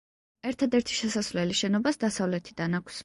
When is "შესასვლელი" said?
1.01-1.59